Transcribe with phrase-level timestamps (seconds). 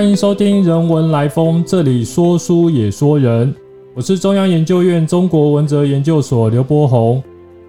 [0.00, 3.54] 欢迎收听《人文来风》，这里说书也说人。
[3.94, 7.22] 我是中央研究院中国文哲研究所刘波宏。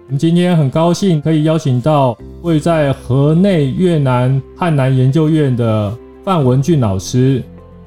[0.06, 7.42] 我们今天很高兴可以邀请到位在河内越南汉南研究院的范文俊老师。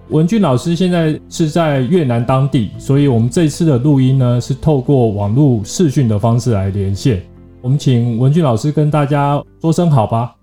[0.09, 7.20] 文俊老师现在是在越南当地，所以我们这次的录音呢是透过网络视讯的方式来连线。
[7.64, 10.35] 我们请文俊老师跟大家说声好吧。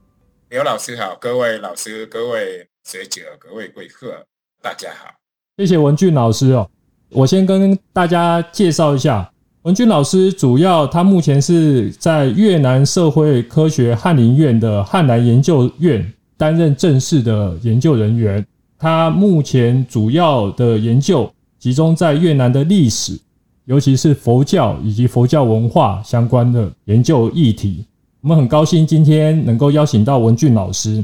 [0.50, 4.26] 刘老师好，各位老师、各位学者、各位贵客，
[4.60, 5.08] 大家好。
[5.56, 6.68] 谢谢文俊老师哦。
[7.10, 9.30] 我先跟大家介绍一下，
[9.62, 18.44] 文俊老师主要他目前是在越南社会科学翰林院的汉南研究院担任正式的研究人员。
[18.76, 23.16] 他目前主要的研究集中在越南的历史，
[23.64, 27.86] 尤其是佛教以及佛教文化相关的研究议题。
[28.22, 31.02] 我们很高兴今天能够邀请到文俊老师。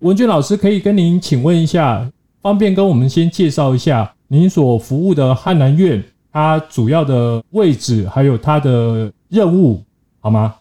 [0.00, 9.82] 文俊老师可以跟您请问一下，方便跟我们先介绍一下您所服务的汉南院，它主要的位置还有它的任务，
[10.20, 10.60] 好吗？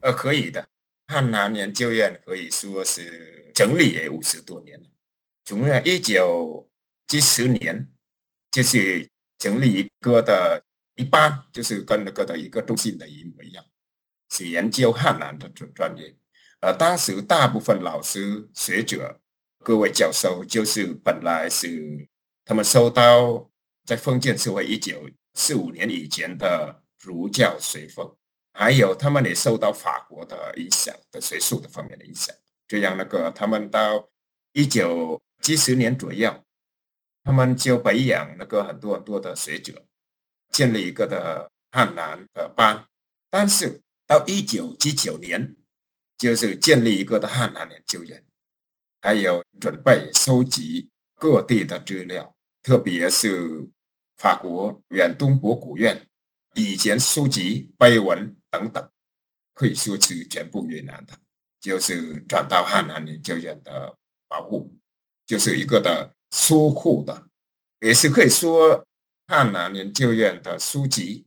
[0.00, 0.62] 呃，可以的。
[1.06, 4.86] 汉南研究院可以说是成立也五十多年了。
[5.46, 6.68] 从一九
[7.08, 7.88] 七十年，
[8.50, 10.62] 就是成立一个的
[10.96, 13.64] 一般，就是跟那个的一个中心的一模一样，
[14.30, 16.14] 是研究汉南的专专业。
[16.62, 19.20] 呃，当时大部分老师、学者、
[19.62, 22.08] 各位教授，就是本来是
[22.44, 23.50] 他们受到
[23.84, 28.16] 在封建社会一九四五年以前的儒教随风，
[28.54, 32.34] 还有他们也受到法国的影响的学术的方面的影响，
[32.66, 34.08] 这样那个他们到
[34.52, 35.20] 一九。
[35.42, 36.32] 七十年左右，
[37.24, 39.84] 他们就培养那个很多很多的学者，
[40.50, 42.86] 建立一个的汉南的班。
[43.28, 45.56] 但是到一九七九年，
[46.18, 48.24] 就是建立一个的汉南研究院，
[49.00, 53.68] 还有准备收集各地的资料，特别是
[54.16, 56.08] 法国远东博古院
[56.54, 58.90] 以前书籍、碑文等等，
[59.54, 61.18] 可以说是全部越南的，
[61.60, 63.96] 就是转到汉南研究院的
[64.28, 64.72] 保护。
[65.24, 67.26] 就是一个的书库的，
[67.80, 68.84] 也是可以说
[69.28, 71.24] 汉南研究院的书籍，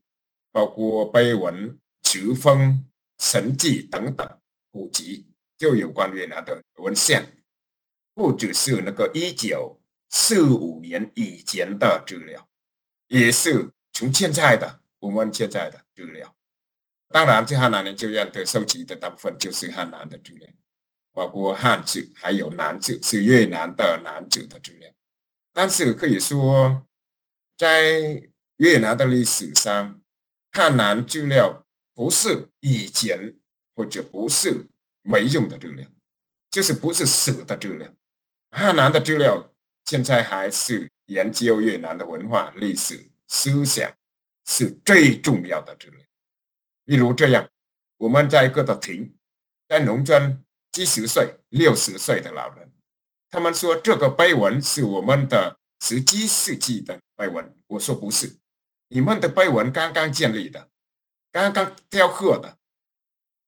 [0.51, 2.85] 包括碑文、求封、
[3.17, 4.39] 神迹等等
[4.75, 5.25] 古籍，
[5.57, 7.37] 就有关越南的文献，
[8.13, 12.45] 不只是那个一九四五年以前的资料，
[13.07, 16.35] 也是从现在的我们现在的资料。
[17.07, 20.49] 当然，这汉南研究院的收集的大部分就是汉南的资料。
[21.13, 24.91] 包括汉字还有南字，是越南的南字的资料。
[25.53, 26.85] 但是可以说，
[27.57, 30.01] 在越南的历史上，
[30.51, 33.37] 汉南资料不是以前
[33.75, 34.67] 或者不是
[35.01, 35.87] 没用的资料，
[36.49, 37.87] 就是不是死的资料。
[38.51, 39.53] 汉南的资料
[39.85, 43.93] 现在还是研究越南的文化、历史、思想
[44.45, 45.99] 是最重要的资料。
[46.85, 47.49] 例如这样，
[47.97, 49.15] 我们在一个的亭，
[49.67, 50.41] 在农村。
[50.71, 52.69] 七十岁、六十岁的老人，
[53.29, 57.55] 他们说这个碑文是我们的十七世纪的碑文。
[57.67, 58.35] 我说不是，
[58.89, 60.69] 你们的碑文刚刚建立的，
[61.31, 62.57] 刚刚雕刻的。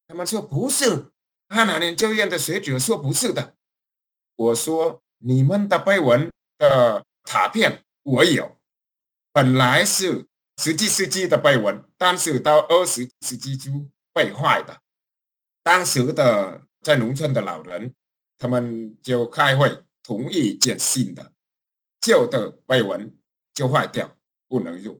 [0.07, 1.11] 他们说不是，
[1.49, 3.55] 汉南研究院的学者说不是的。
[4.35, 8.57] 我说你们的碑文的卡片我有，
[9.31, 10.25] 本来是
[10.57, 14.81] 十七世纪的碑文，但是到二十世纪初被坏的，
[15.63, 16.63] 当时的。
[16.83, 17.93] 在农村的老人，
[18.37, 21.33] 他们就开会同意建新的，
[21.99, 23.13] 旧的碑文
[23.53, 24.15] 就坏掉
[24.47, 24.97] 不能用，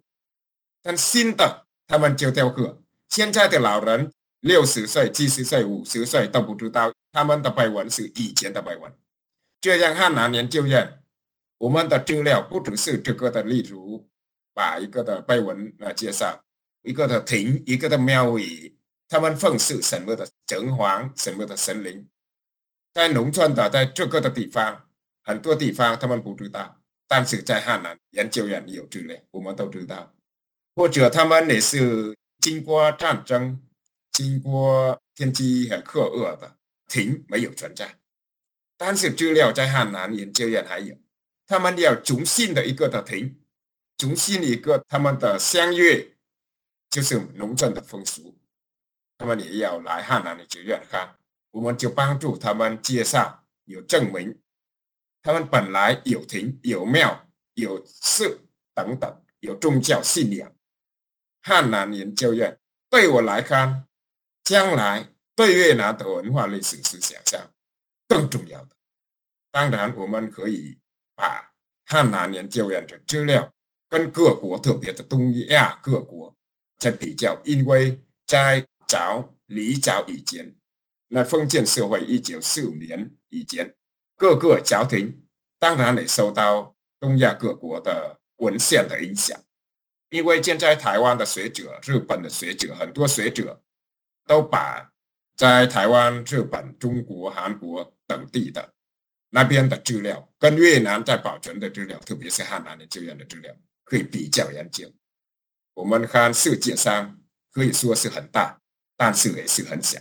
[0.81, 2.81] 但新的他们就雕刻。
[3.07, 4.11] 现在的老人
[4.41, 8.91] 六十岁、七十岁、五十岁都不知道他们的碑文是以前的碑文。
[9.59, 11.01] 这样汉南研究院，
[11.57, 14.07] 我们的资料不只是这个的，例如
[14.53, 16.43] 把一个的碑文来介绍，
[16.83, 18.73] 一个的亭，一个的庙宇。
[19.09, 22.05] 他们奉祀什么的城隍，什么的神灵，
[22.93, 24.85] 在农村的，在这个的地方，
[25.23, 30.13] 很多地方他们不知道，但是在汉南研究院有资料，我们都知道。
[30.75, 33.61] 或者他们也是经过战争，
[34.17, 37.99] 经过天气很酷恶的，亭没有存在，
[38.75, 40.97] 但是资料在汉南研究院还有。
[41.45, 43.39] 他们要重新的一个的亭，
[43.95, 46.17] 重新一个他们的相约，
[46.89, 48.35] 就是农村的风俗。
[49.19, 51.15] 他们也要来汉南的学院看，
[51.51, 54.35] 我们就帮助他们介绍，有证明，
[55.21, 60.51] 他们本来有亭有庙有寺等等，有宗教信仰。
[61.43, 62.59] 汉南研究院
[62.89, 63.86] 对我来看，
[64.47, 65.05] 将来
[65.35, 67.51] 对越南的文化历史思想上
[68.07, 68.69] 更重要的。
[69.51, 70.79] 当然，我们可以
[71.17, 71.51] 把
[71.85, 73.53] 汉南研究院的资料
[73.89, 76.33] 跟各国，特别的东亚各国
[76.77, 80.55] 在比较，因为在早、离早以前，
[81.09, 83.75] 那封建社会一九四五年以前，
[84.15, 85.27] 各个朝廷
[85.59, 89.37] 当然也受到东亚各国的文献的影响，
[90.09, 93.61] 因为现在台湾的学者、日本的学者，很多学者
[94.27, 94.91] 都把
[95.35, 98.73] 在台湾、日本、中国、韩国等地的。
[99.29, 103.53] 那边的资料跟越南在保存的资料，特别是汉南的这样的资料，
[103.83, 104.89] 可以比较研究。
[105.73, 107.19] 我们看世界上
[107.51, 108.57] 可以说是很大，
[108.95, 109.99] 但是也是很小，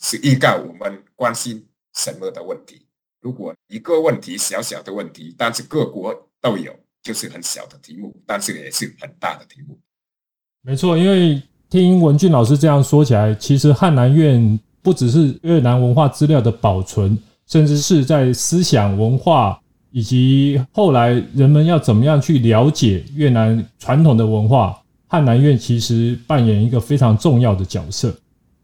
[0.00, 2.88] 是依靠我们关心什么的问题。
[3.20, 9.80] 如果一个问题小小的问题，但是各国都有，就是很小的题目，但是也是很大的题目。
[10.62, 11.40] 没错，因为
[11.72, 17.18] 听文俊老师这样说起来，其实汉南院不只是越南文化资料的保存。
[17.46, 19.58] 甚至是在思想文化
[19.90, 24.78] 以及后来人们要怎么样去了解越南传统的文化，
[25.08, 28.14] 汉南院其实扮演一个非常重要的角色。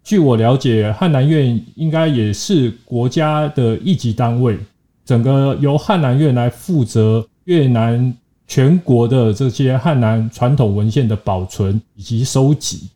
[0.04, 4.58] 据我了解，汉南院应该也是国家的一级单位，
[5.06, 8.14] 整个由汉南院来负责越南
[8.46, 12.90] 全国的这些汉南传统文献的保存以及收集。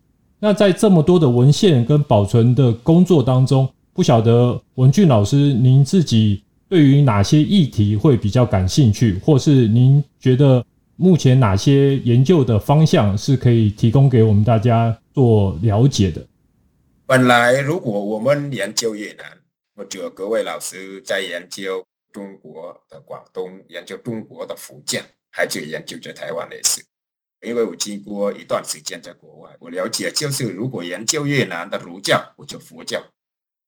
[0.44, 10.65] 那在这么多的文献跟保存的工作当中，不晓得文俊老师，您自己对于哪些议题会比较感兴趣，或是您觉得
[10.97, 16.21] 目前哪些研究的方向是可以提供给我们大家做了解的？
[17.06, 19.25] 本来，如果我们研究越南，
[19.77, 26.83] 或者各位老师在研究中国的广东，研究中国的福建，还是研究着台湾的事，
[27.43, 33.05] 因为我经过一段时间在国外，我了解，就是如果研究越南的儒教或者佛教。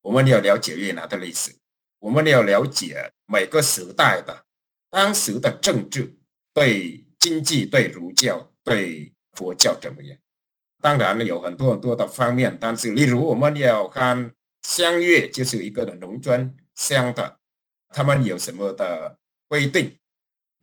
[0.02, 1.50] 我们要了解越南的历史，
[1.98, 4.44] 我们要了解每个时代的
[4.90, 6.14] 当时的政治、
[6.52, 10.18] 对经济、对儒教、对佛教怎么样？
[10.82, 17.38] 当然有很多很多的方面，但是例如我们要看乡越，就是一个的农村乡的，
[17.88, 19.18] 他们有什么的
[19.48, 19.96] 规定？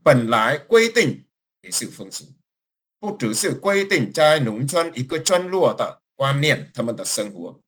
[0.04, 1.26] 本来规定
[1.62, 2.26] 也是风俗，
[3.02, 7.60] 不只是规定在农村一个村落的观念，他们的生活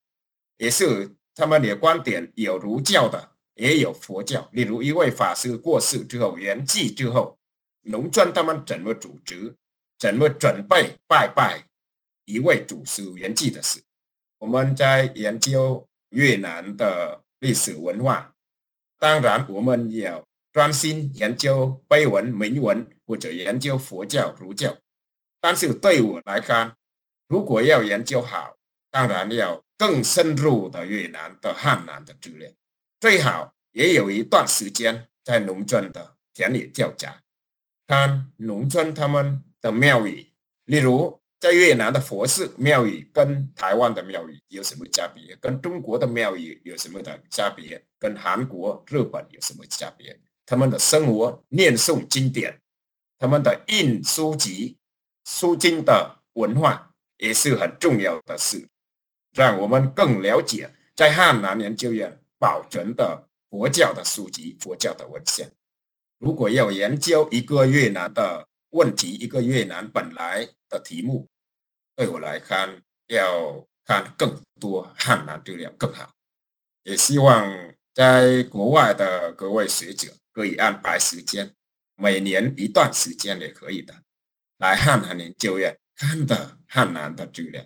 [0.55, 1.13] 也是。
[1.35, 4.47] 他们的观点有儒教的，也有佛教。
[4.51, 7.39] 例如，一位法师过世之后，圆寂之后，
[7.85, 9.55] 农村他们怎么组织，
[9.97, 11.63] 怎么准备拜拜
[12.25, 13.81] 一位祖师圆寂的事。
[14.37, 18.35] 我们在研究越南的历史文化，
[18.99, 24.77] 当然我们要专心研究碑文、铭文，或者研究佛教、儒教。
[25.43, 26.77] 但是对我来看，
[27.27, 28.55] 如果要研究好，
[28.89, 29.61] 当然要。
[29.75, 32.49] 更深入的越南的汉南的资料，
[33.01, 37.19] 最好也有一段时间在农村的田野调查，
[37.85, 40.31] 看农村他们的庙宇，
[40.65, 45.35] 例如在越南的佛寺庙宇跟台湾的庙宇有什么差别？
[45.41, 47.83] 跟中国的庙宇有什么的差别？
[47.99, 50.17] 跟韩国、日本有什么差别？
[50.45, 52.61] 他们的生活念诵经典，
[53.17, 54.77] 他们的印书籍、
[55.25, 58.67] 书经的文化也是很重要的事。
[59.31, 65.51] 让我们更了解在汉南研究院保存的佛教的书籍、佛教的文献。
[66.19, 71.27] 如果要研究一个越南的问题，一个越南本来的题目，
[71.95, 76.11] 对我来看，要看更多汉南资料更好。
[76.83, 81.51] 也希望在国外的各位学者可以安排时间，
[81.95, 84.02] 每年一段时间也可以的，
[84.63, 87.61] 来汉南研究院看的汉南的资料，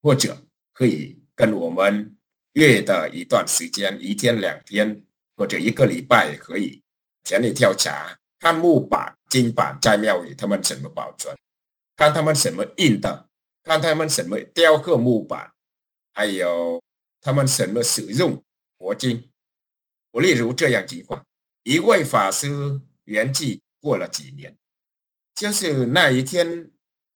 [0.00, 0.42] 或者。
[0.78, 2.18] 可以跟我们
[2.52, 5.02] 约的一段时间，一天两天
[5.34, 6.82] 或者一个礼拜也可以，
[7.24, 11.34] 田里调查，看木板、金板在庙宇他们怎么保存，
[11.96, 13.26] 看他们什么印的，
[13.62, 15.50] 看他们什么雕刻木板，
[16.12, 16.82] 还有
[17.22, 18.44] 他们什么使用
[18.76, 19.30] 佛经。
[20.10, 21.24] 我例如这样情况：
[21.62, 22.48] 一位法师
[23.04, 24.54] 圆寂过了几年，
[25.36, 26.72] 就是那一天，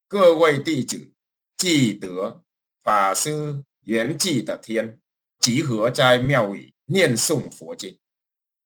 [0.06, 1.10] 各位弟子
[1.56, 2.44] 记得。
[2.82, 4.98] 法师圆寂的天，
[5.38, 7.98] 集合在庙宇念诵佛经，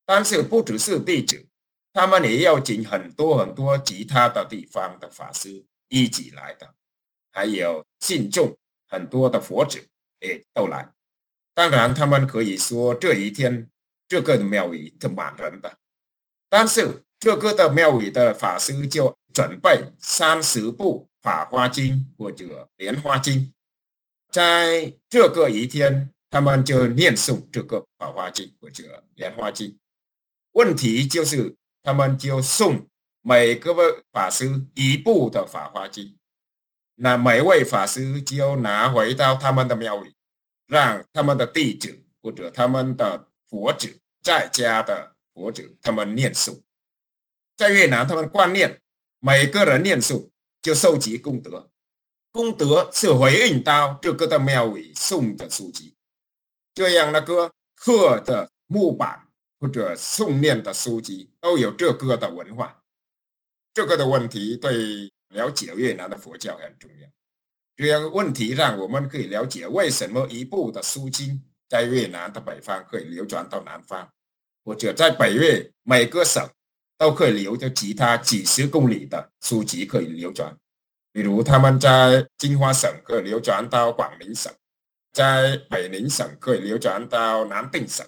[0.06, 1.48] 但是不只是弟子，
[1.92, 6.74] 他们也要请很多很多其他的地方的法师一起来的，
[7.32, 8.56] 还有信众
[8.86, 9.84] 很多的佛子
[10.20, 10.92] 也都来。
[11.52, 13.68] 当然，他们可以说这一天
[14.06, 15.76] 这个庙宇是满人的，
[16.48, 22.44] 但是这个的庙宇的法师就准备三十部《法华经》或者
[22.76, 23.40] 《莲花经》。
[24.30, 29.70] 在这个一天，他们就念诵这个《法华经》或者《莲花经》。
[30.52, 32.86] 问题就是他们就送
[33.22, 36.04] 每个位法师一部的《法华经》，
[36.96, 40.14] 那每位法师就拿回到他们的庙里，
[40.66, 46.60] 让他们的弟子或者他们的佛子在家的佛子他们念诵。
[47.56, 48.80] 在越南，他们观念
[49.20, 50.30] 每个人念诵
[50.62, 51.70] 就收集功德，
[52.32, 55.94] 功德是回应到这个的庙里送的书籍，
[56.74, 59.20] 这样那个刻的木板。
[59.60, 62.82] 或者诵念的书籍都有这个的文化，
[63.72, 67.08] 这个的问题对了解越南的佛教很重要。
[67.74, 74.06] 这样问题让我们可以了解为什么一部的书经在越南的北方可以流传到南方，
[74.66, 76.46] 或者在北越每个省
[76.96, 80.56] 都可以流着其他几十公里的书籍可以流传。
[81.12, 84.52] 比如他们在金华省可以流传到广宁省，
[85.12, 88.04] 在北宁省可以流传到南定省。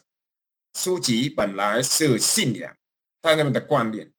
[0.74, 2.76] 书籍本来是信仰，
[3.20, 4.12] 但他们的观念，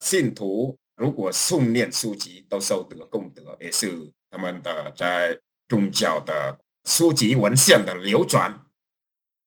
[0.00, 5.38] 信徒如果诵念书籍都受得功德，也是他们的在
[5.68, 8.64] 宗教的书籍文献的流传。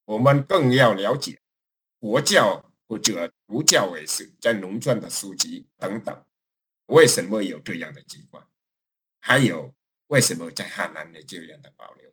[0.06, 1.40] 我们更要了解
[2.00, 6.16] 佛教或者儒教也是在农村的书籍等等，
[6.88, 8.44] 为什么有这样的情况？
[9.20, 9.72] 还有
[10.08, 12.10] 为什么在汉南的这样的保留？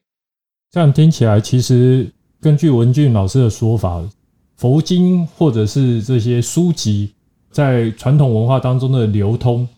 [0.71, 2.11] 这样听起来，其实
[2.41, 4.09] 根据文俊老师的说法。
[4.55, 7.13] 佛经或者是这些书籍，
[7.51, 9.69] 在传统文化当中的流通，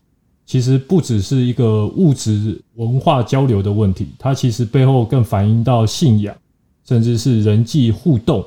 [0.45, 6.37] 其实不只是一个物质文化交流的问题，它其实背后更反映到信仰，
[6.87, 8.47] 甚至是人际互动，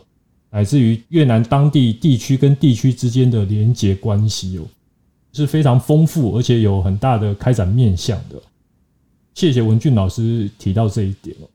[0.58, 4.64] 乃至于越南当地地区跟地区之间的连结关系哦，
[5.32, 8.42] 是非常丰富而且有很大的开展面向的。
[9.36, 11.48] 谢谢文俊老师提到这一点哦。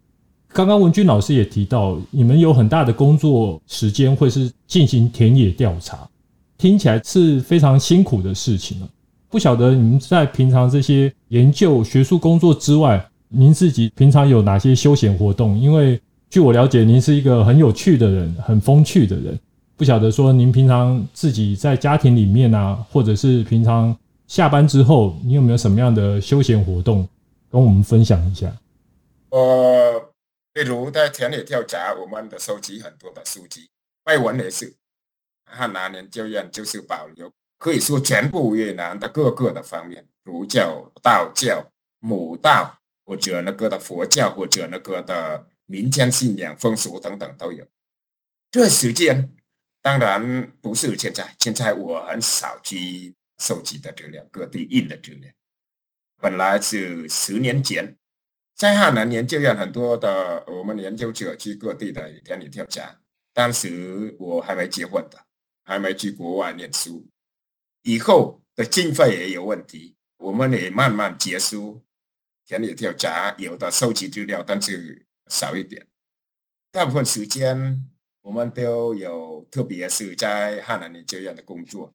[0.50, 6.08] 刚刚文俊老师也提到，你们有很大的工作时间会是进行田野调查，
[6.56, 8.88] 听起来是非常辛苦的事情了。
[9.28, 15.58] 不晓得你们在平常这些研究学术工作之外，您自己平常有哪些休闲活动？
[15.58, 16.00] 因为
[16.32, 19.38] 据我了解，您是一个很有趣的人，很风趣的人。
[19.76, 23.94] 不晓得说您平常自己在家庭里面啊，或者是平常
[24.28, 27.06] 下班之后，你有没有什么样的休闲活动
[27.50, 28.50] 跟我们分享一下？
[29.28, 30.08] 呃。
[30.54, 33.68] 例如在田野调查，我们的收集很多的书籍，
[34.06, 34.74] 外文也是。
[35.44, 41.66] 汉南研究院就是保留，可以说全部越南的各个的方面，儒教、道教、
[42.00, 47.66] 母道，或者那个的佛教，或者那个的民间信仰风俗等等都有。
[48.50, 49.34] 这时间
[49.80, 55.32] 当然不是现在，现在我很少去收集的资料，各地印的资料，
[56.20, 57.96] 本来是十年前。
[58.54, 63.00] 在汉南研究院，很多的我们研究者去各地的田野调查。
[63.32, 65.18] 当时我还没结婚的，
[65.64, 67.08] 还没去国外念书。
[67.82, 71.82] 以后的经费也有问题，我们也慢慢结束
[72.44, 75.88] 田野调查，有的收集资料，但是少一点。
[76.70, 81.94] 大部分时间我们都有，特别是在汉南研究院的工作，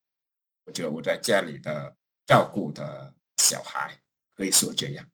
[0.66, 4.00] 或者我在家里的照顾的小孩，
[4.34, 5.08] 可以说这样。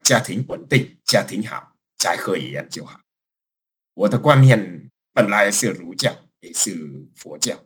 [0.00, 3.00] 家庭稳定，家庭好，才可以研究好。
[3.94, 7.64] 我的观念本来是儒教，也是佛教，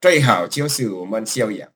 [0.00, 1.70] 最好就是我们修养。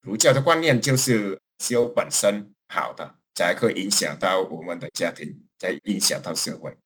[0.00, 6.76] 儒教的观念就是修本身好的，才会影响到我们的家庭，再影响到社会。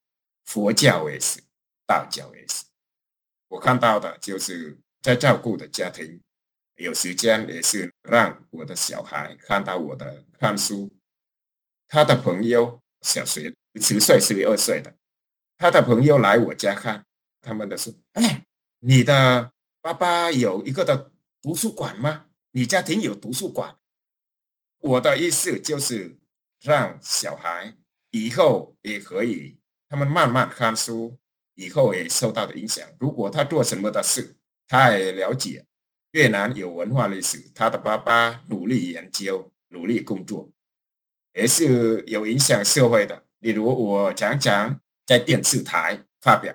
[0.45, 1.43] 佛教也是，
[1.87, 2.65] 道教也是。
[3.49, 6.21] 我看到的就是在照顾的家庭，
[6.76, 10.91] 有时间也是让我的小孩看到我的看书。
[11.88, 14.95] 他的朋友小学十岁、十二岁的，
[15.57, 17.05] 他的朋友来我家看，
[17.41, 18.45] 他们都说：“哎，
[18.81, 22.26] 你的爸爸有一个的图书馆吗？
[22.50, 23.76] 你家庭有图书馆？”
[24.79, 26.19] 我的意思就是
[26.66, 27.73] 让小孩
[28.11, 29.56] 以后也可以，
[29.88, 31.16] 他们慢慢看书，
[31.54, 32.85] 以后也受到的影响。
[32.99, 35.64] 如果他做什么的事，他也了解
[36.11, 40.50] 越南有文化历史，他的爸爸努力研究、努力工作。
[41.35, 46.52] 也是有影响社会的，例如我常常在电视台发表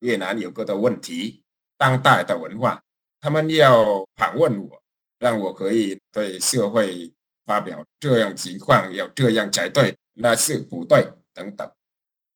[0.00, 1.44] 越南有个的问题，
[1.76, 2.82] 当代的文化，
[3.20, 4.82] 他们要访问我，
[5.20, 7.12] 让我可以对社会
[7.46, 11.70] 发表这样情况要这样才对，那是不对等等，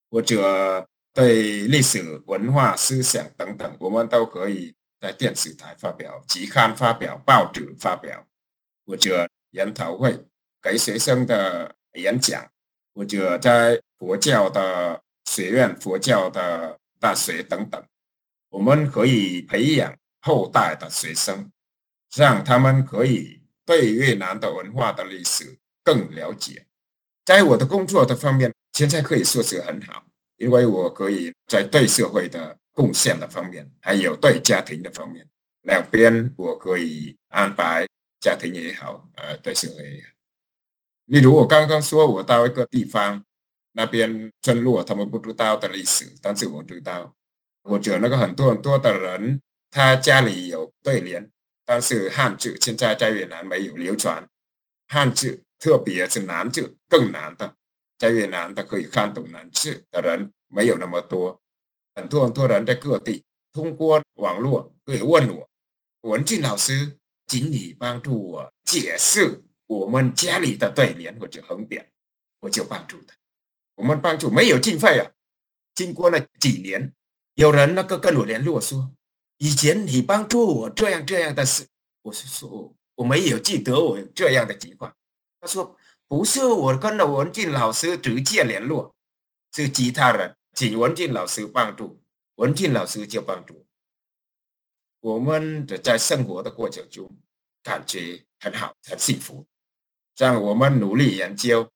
[0.08, 8.26] 或者对历史文化思想等等，我们都可以在电视台发表、期刊发表、报纸发表，
[8.86, 10.24] 或者研讨会。
[10.62, 12.46] 给学生的演讲，
[12.94, 17.82] 或者在佛教的学院、佛教的大学等等，
[18.50, 21.50] 我们可以培养后代的学生，
[22.14, 23.39] 让他们可以
[23.70, 26.66] 对越南的文化的历史更了解。
[27.24, 30.04] 在我的工作的方面，现在可以说是很好，
[30.38, 35.24] 因为我可以在对社会的贡献的方面，还有对家庭的方面，
[35.62, 37.86] 两边我可以安排
[38.18, 40.08] 家庭也好，呃，对社会也好。
[41.04, 43.24] 例如我刚刚说，我到一个地方，
[43.70, 47.14] 那边村落他们不知道的历史，但是我知道。
[47.62, 51.30] 我觉得那个很多很多的人，他家里有对联，
[51.70, 54.28] 但是汉字现在在越南没有流传，
[54.88, 57.54] 汉字特别是难字更难的，
[57.96, 61.40] 在越南的可以看懂难字的人没有那么多，
[61.94, 65.48] 很多很多人在各地通过网络会问我，
[66.00, 66.98] 文俊老师，
[67.28, 71.86] 请你帮助我解释我们家里的对联或者横匾，
[72.40, 73.14] 我就帮助他，
[73.76, 75.08] 我们帮助没有经费啊，
[75.76, 76.92] 经过了几年。
[77.34, 78.92] 有人那个跟我联络说，
[79.42, 81.66] 以前你帮助我这样这样的事，
[82.02, 84.94] 我是说我没有记得我这样的情况。
[85.40, 85.74] 他说
[86.06, 88.94] 不是我跟了文静老师直接联络，
[89.54, 91.98] 是其他人请文静老师帮助，
[92.34, 93.64] 文静老师就帮助。
[95.00, 97.10] 我们的在生活的过程中
[97.62, 99.46] 感觉很好，很幸福。
[100.18, 101.66] 让我们努力研究，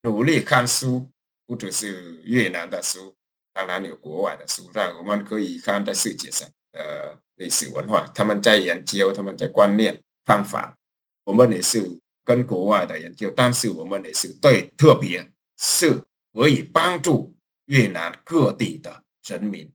[0.00, 1.08] 努力看书，
[1.46, 3.14] 不只是越南的书。
[3.52, 10.76] 当然有国外的书，让我们可以看在世界上呃历史文化，他们在研究，他们在观念方法，
[11.24, 16.02] 我们也是跟国外的研究，但是我们也是对，特别是
[16.32, 17.34] 可以帮助
[17.66, 19.72] 越南各地的人民。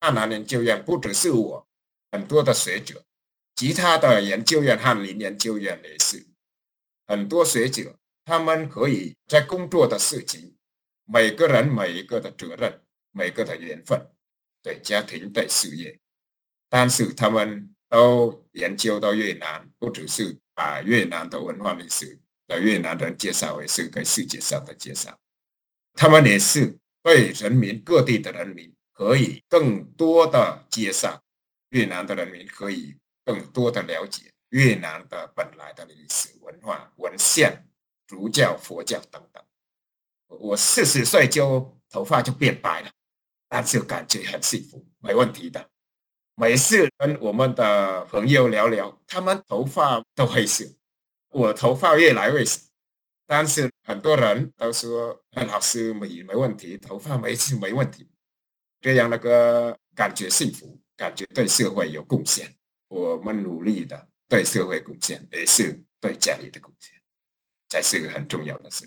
[0.00, 1.66] 汉南研究院不只是我，
[2.12, 3.04] 很多的学者，
[3.54, 6.26] 其他的研究院、翰林研究院也是
[7.06, 10.54] 很多学者，他们可以在工作的事情，
[11.04, 12.80] 每个人每一个的责任。
[13.18, 14.10] 每个的缘分，
[14.62, 15.98] 对家庭、对事业，
[16.68, 25.18] 但是他们都研究到越南，不只是把越南的文化历史的越南人介绍，也是给世界上的介绍。
[25.94, 31.22] 他们也是对人民各地的人民可以更多的介绍，
[31.70, 37.66] 越南的人民可以更多的了解越南的本来的历史文化、文献、
[38.08, 39.42] 儒教、佛教等等。
[40.28, 42.90] 我四十岁就头发就变白了。
[43.48, 45.70] 但是感觉很幸福，没问题的。
[46.38, 50.66] 每次跟我们的朋友聊聊，他们头发都黑色，
[51.30, 52.60] 我头发越来越少。
[53.26, 58.06] 但是很多人都说范老师没没问题，头发没事没问题。
[58.82, 62.54] 这样那个感觉幸福，感觉对社会有贡献。
[62.88, 66.92] 我们努力的对社会贡献，也是对家里的贡献，
[67.70, 68.86] 才是个很重要的事。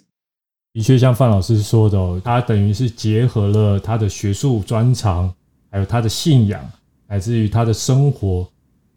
[0.72, 5.36] 的确，像范老师说的，他等于是结合了他的学术专长，
[5.72, 6.72] 还有他的信仰，
[7.10, 8.48] 乃至于他的生活，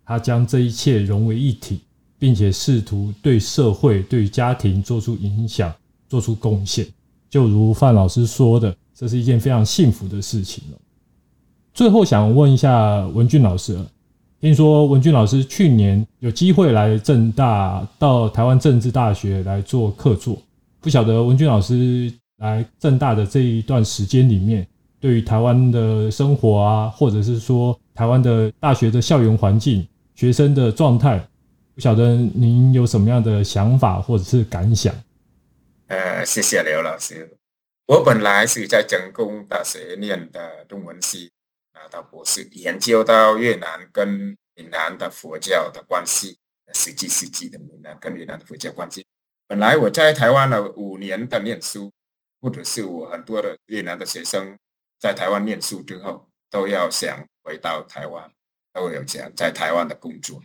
[0.05, 1.81] 他将这一切融为一体，
[2.19, 5.73] 并且试图对社会、对家庭做出影响、
[6.11, 6.87] 做出贡献。
[7.31, 10.79] 就如范老师说的，这是一件非常幸福的事情了。
[11.73, 13.83] 最后想问一下文俊老师，
[14.43, 20.37] 听说文俊老师去年有机会来正大，到台湾政治大学来做客座。
[20.83, 24.67] 不晓得文俊老师来正大的这一段时间里面，
[25.03, 29.85] 对于台湾的生活啊，或者是说台湾的大学的校园环境、
[30.15, 31.19] 学生的状态，
[31.75, 34.95] 不晓得您有什么样的想法或者是感想？
[35.89, 37.37] 呃，谢谢刘老师。
[37.89, 41.33] 我本来是在成功大学念的中文系，
[41.75, 46.39] 拿到博士，研究到越南跟闽南的佛教的关系，
[46.73, 49.05] 十几世纪的闽南跟越南的佛教关系。
[49.49, 51.91] 本来我在台湾了五年的念书，
[52.41, 54.57] 或者是我很多的越南的学生
[55.03, 58.33] 在台湾念书之后，都要想回到台湾，
[58.73, 60.41] 都有想在台湾的工作。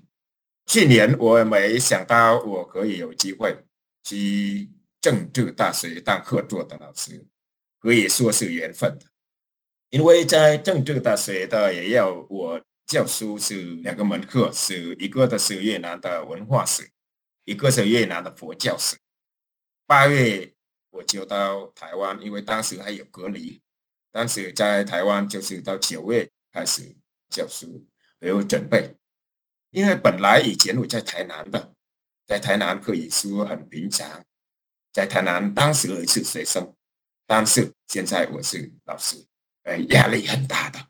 [0.65, 3.55] 去年我没想到我可以有机会
[4.03, 7.27] 去政治大学当客座的老师，
[7.79, 9.05] 可以说是缘分的。
[9.91, 16.89] 因为在政治大学的也要我教书是两个门课，是一个的是越南的文化史。
[17.45, 18.97] 一个是越南的佛教史。
[19.85, 20.51] 八月
[20.89, 23.61] 我就到台湾，因为当时还有隔离。
[24.11, 26.95] 当时在台湾就是到九月开始
[27.29, 27.85] 教书，
[28.19, 28.95] 没有准备。
[29.69, 31.73] 因为本来以前我在台南的，
[32.25, 34.25] 在台南可以说很平常，
[34.91, 36.75] 在台南当时也是学生，
[37.25, 39.25] 但是现在我是老师，
[39.63, 40.87] 呃，压力很大的。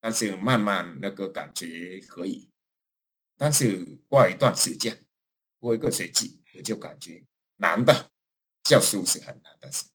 [0.00, 2.50] 但是慢慢那个感觉可以，
[3.36, 5.02] 但是过一段时间。
[5.58, 7.24] 过一个学期，我就感觉
[7.56, 8.10] 难的，
[8.62, 9.86] 教书是很难的事。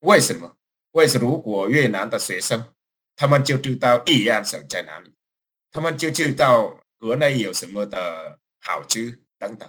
[0.00, 0.56] 为什么？
[0.94, 1.28] 为什么？
[1.28, 2.72] 如果越南的学生，
[3.16, 5.12] 他们就知道易安省在哪里，
[5.72, 9.68] 他们就知道国内有什么的好吃等等。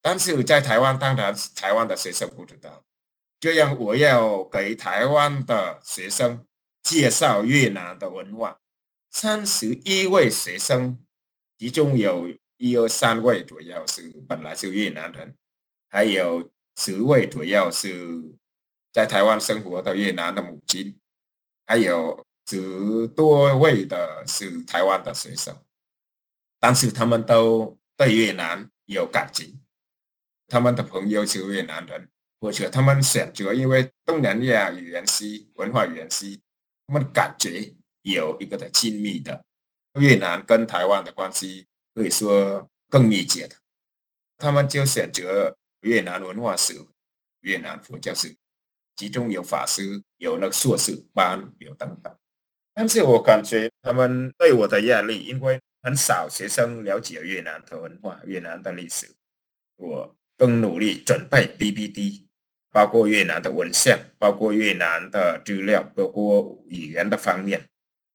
[0.00, 2.84] 但是在台湾，当然台湾的学生不知道。
[3.40, 6.46] 这样，我要给台湾的学生
[6.82, 8.60] 介绍越南的文化。
[9.10, 11.04] 三十一位学生，
[11.58, 15.36] 其中有一二三位主要是本来是越南人，
[15.88, 18.22] 还有十位主要是
[18.92, 20.98] 在台湾生活的越南的母亲，
[21.66, 25.56] 还有十多位的是台湾的学生。
[26.60, 29.60] 但是他们都对越南有感情，
[30.46, 32.08] 他们的朋友是越南人。
[32.40, 36.42] 或者他们选择，因为东南亚语言系、文化语言系，
[36.88, 39.44] 他们感觉有一个的亲密的。
[40.00, 43.54] 越南跟台湾的关系可以说更密切的，
[44.38, 46.74] 他们就选择越南文化史、
[47.42, 48.34] 越南佛教史，
[48.96, 52.14] 其中有法师、有那个硕士班、有等等。
[52.74, 59.14] 但是我感觉他们对我的压力，因为很少学生了解越南的文化、越南的历史，
[59.76, 62.28] 我更努力准备 PPT。
[62.74, 67.68] 包括越南的文献，包括越南的资料，包括语言的方面，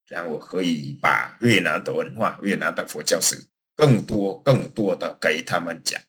[0.03, 3.35] 这样我可以把越南的文化、越南的佛教史
[3.75, 6.01] 更多、更多的给他们讲。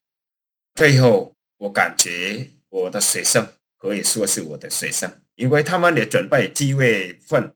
[0.74, 3.46] 最后，我感觉我的学生
[3.78, 7.54] 可以说是我的学生，因为他们也准备七月份，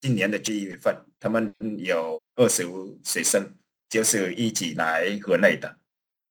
[0.00, 3.54] 今年的七月份，他们有二十五学生，
[3.88, 5.78] 就是一起来河内的，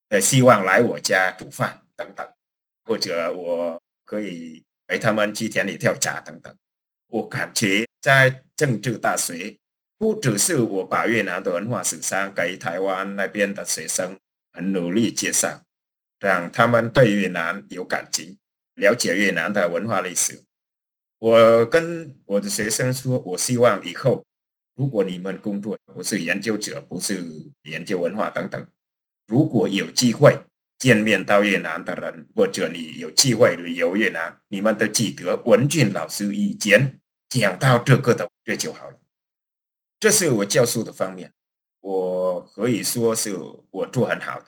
[0.10, 2.28] 呃，希望来我家煮饭等等，
[2.84, 3.82] 或者我。
[4.10, 6.56] 可以陪他们去田里跳闸等等。
[7.08, 9.58] 我感觉在政治大学，
[9.97, 14.17] 不只是我把越南的文化史上给台湾那边的学生
[14.54, 15.62] 很努力介绍，
[16.21, 18.38] 让他们对越南有感情，
[18.78, 20.42] 了解越南的文化历史。
[21.20, 24.26] 我跟我的学生说，我希望以后
[24.76, 27.24] 如果你们工作不是研究者，不是
[27.63, 28.68] 研究文化等等，
[29.28, 30.40] 如果有机会。
[30.80, 39.00] 见面到越南的人，或者你有机会旅游越南，你们都记得文俊老师以前讲到这个的，这就好了。
[40.00, 41.34] 这是我教书的方面，
[41.82, 43.36] 我可以说是
[43.72, 44.46] 我做很好的。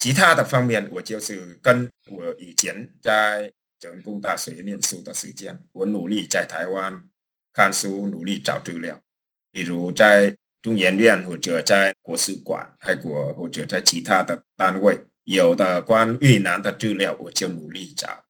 [0.00, 7.04] 其他的方面，我就是跟我以前在成功大学念书的时间，我努力在台湾
[7.52, 8.98] 看书，努力找资料，
[9.52, 14.98] 比如在中研院或者在国史馆、泰国或者在其他的单位。
[15.24, 18.24] 有的关越南的资料，我就努力找。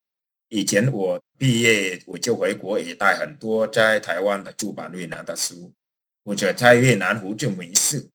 [0.48, 5.72] 以前我毕业我就回国，也带很多在台湾的出版越南的书，
[6.24, 8.11] 或者在越南胡志明市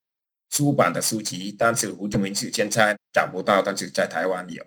[0.50, 1.56] 出版的书籍。
[1.58, 4.66] 但是胡志明市现在找不到，但是在台湾有，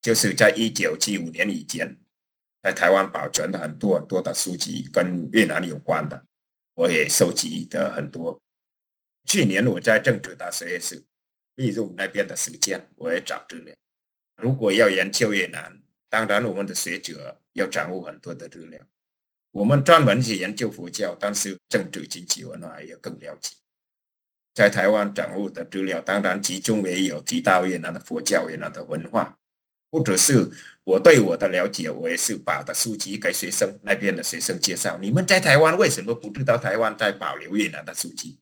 [0.00, 1.96] 就是在一九七五年以前，
[2.62, 6.24] 在台湾保存了很多很多的书籍跟越南有关的，
[6.74, 8.40] 我也收集的很多。
[9.26, 11.04] 去年我在政治大学也是。
[11.56, 13.72] 利用那边的时间，我也找资料。
[14.42, 18.80] 如果要研究越南，当然我们的学者要掌握很多的资料。
[19.52, 23.54] 我们专门去研究佛教，但是政治经济文化也更了解。
[24.54, 29.36] 在台湾掌握的资料，当然其中也有提到越南的佛教、越南的文化。
[29.90, 30.50] 或者是
[30.82, 34.98] 我对我的了解，我也是把的书籍给学生那边的学生介绍。
[35.00, 38.36] 你们在台湾为什么不知道台湾在保留越南的书籍？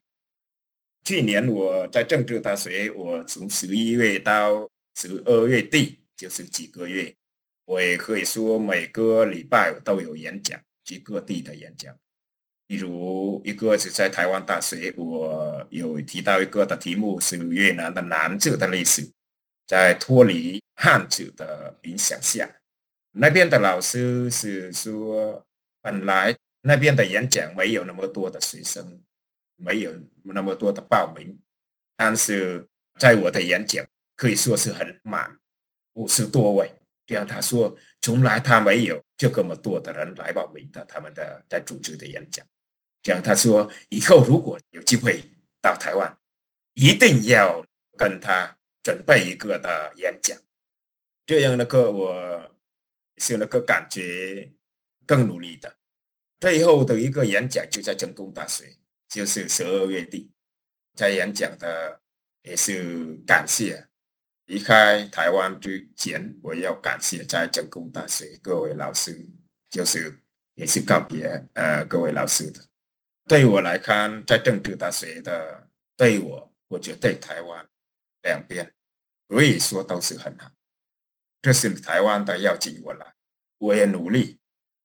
[1.04, 7.14] 去年我在政治大学，我从十一月到十二月底，就是几个月，
[7.66, 11.94] 我也可以说每个礼拜都有演讲，去各地的演讲。
[12.72, 19.06] 比如一个是在台湾大学，我有提到一个的题目是越南的南字的历史，
[19.66, 22.48] 在脱离汉字的影响下，
[23.10, 25.44] 那边的老师是说，
[25.82, 29.02] 本来那边的演讲没有那么多的学生。
[29.56, 29.92] 没有
[30.24, 31.38] 那么多的报名，
[31.96, 32.66] 但是
[32.98, 35.38] 在我的演讲可以说是很满，
[35.92, 36.72] 五十多位。
[37.06, 42.44] 这样他说，从来他没有就这么多的人来报名的，他们的在组织的演讲。
[43.02, 45.22] 这样他说，以后如果有机会
[45.60, 46.18] 到台湾，
[46.74, 47.64] 一定要
[47.98, 50.38] 跟他准备一个的演讲。
[51.26, 52.56] 这样的个我
[53.16, 54.52] 是那个感觉
[55.06, 55.76] 更努力的。
[56.40, 58.76] 最后的一个演讲就在成功大学。
[59.08, 60.32] 就是十二月底
[60.94, 62.00] 在演讲的，
[62.44, 63.86] 也是感谢
[64.46, 69.14] 离开台湾之前，我要感谢在成功大学各位老师，
[69.68, 70.18] 就是
[70.54, 72.64] 也是告别呃各位老师的。
[73.32, 75.66] 对我来看，在政治大学的
[75.96, 77.66] 对我，或者对台湾
[78.24, 78.70] 两边，
[79.26, 80.50] 可以说都是很好。
[81.40, 83.14] 这是台湾的要紧我来，
[83.56, 84.38] 我也努力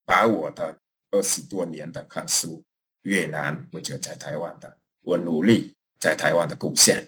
[0.05, 0.79] 把我的
[1.11, 2.63] 二十多年的看书。
[3.01, 7.05] 越南或者在台湾的，我努力在台湾的贡献。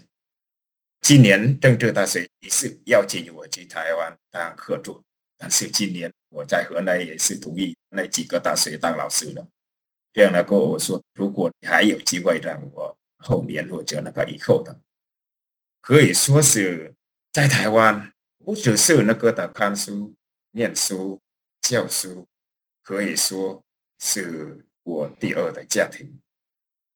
[1.00, 5.02] 今年政治大学也是邀请我去台湾当客座，
[5.38, 9.48] 但是今年我在河南也是同意那几个大学当老师了。
[10.12, 14.80] 这样的跟我说，如果你还有机会让我后面或者那个以后的，
[15.82, 16.96] 可以说是
[17.32, 18.12] 在台湾，
[18.44, 20.16] 不只是那个的看书、
[20.52, 21.22] 念书、
[21.62, 22.28] 教书，
[22.82, 23.64] 可以说
[24.00, 26.20] 是我第二的家庭，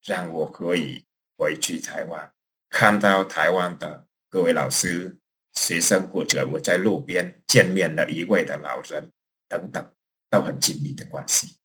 [0.03, 1.05] 让我可以
[1.37, 2.33] 回去台湾，
[2.69, 5.17] 看到台湾的各位老师、
[5.53, 9.11] 学生，或者我在路边见面了一位的老人
[9.47, 9.93] 等等，
[10.29, 11.57] 都很紧密的关系。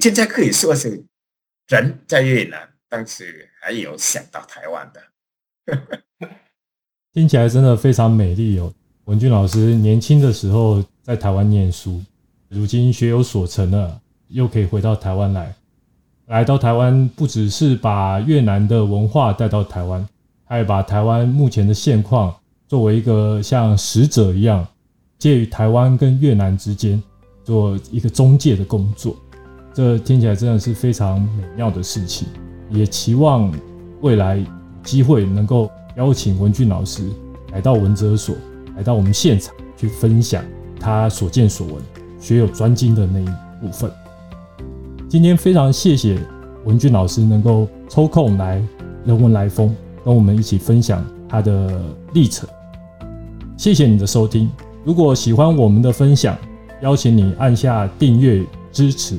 [0.00, 1.04] 现在可以说是
[1.68, 6.28] 人在越南，但是还有想到台湾的，
[7.12, 8.72] 听起来真的非常美丽哦。
[9.04, 12.02] 文俊老师年轻的时候在台湾念书，
[12.48, 15.54] 如今学有所成了，又可以回到台湾来。
[16.26, 20.06] 来到台湾，不只是把越南的文化带到台湾，
[20.44, 22.32] 还把台湾目前的现况
[22.68, 24.66] 作为一个像使者一样，
[25.18, 27.02] 介于台湾跟越南之间
[27.42, 29.16] 做一个中介的工作。
[29.72, 32.26] 这听起来真的是非常美妙的事情，
[32.70, 33.52] 也期望
[34.00, 34.44] 未来
[34.82, 37.02] 机会能够邀请文俊老师
[37.52, 38.34] 来到文哲所，
[38.76, 40.44] 来到我们现场去分享
[40.78, 41.76] 他所见所闻、
[42.18, 43.26] 学有专精的那一
[43.60, 43.90] 部分。
[45.08, 46.18] 今天非常谢谢
[46.64, 48.62] 文俊老师能够抽空来
[49.04, 51.80] 人文来风，跟我们一起分享他的
[52.12, 52.48] 历程。
[53.56, 54.50] 谢谢你的收听，
[54.84, 56.36] 如果喜欢我们的分享，
[56.82, 59.18] 邀请你按下订阅支持。